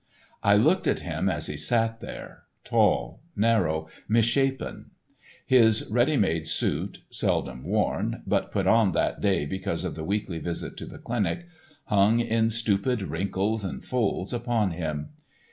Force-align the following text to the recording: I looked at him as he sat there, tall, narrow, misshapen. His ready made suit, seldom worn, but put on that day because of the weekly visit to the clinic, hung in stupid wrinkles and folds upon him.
I 0.41 0.55
looked 0.55 0.87
at 0.87 1.01
him 1.01 1.29
as 1.29 1.45
he 1.45 1.55
sat 1.57 1.99
there, 1.99 2.45
tall, 2.63 3.21
narrow, 3.35 3.87
misshapen. 4.07 4.89
His 5.45 5.87
ready 5.91 6.17
made 6.17 6.47
suit, 6.47 7.03
seldom 7.11 7.63
worn, 7.63 8.23
but 8.25 8.51
put 8.51 8.65
on 8.65 8.93
that 8.93 9.21
day 9.21 9.45
because 9.45 9.85
of 9.85 9.93
the 9.93 10.03
weekly 10.03 10.39
visit 10.39 10.75
to 10.77 10.87
the 10.87 10.97
clinic, 10.97 11.45
hung 11.83 12.19
in 12.19 12.49
stupid 12.49 13.03
wrinkles 13.03 13.63
and 13.63 13.85
folds 13.85 14.33
upon 14.33 14.71
him. 14.71 15.09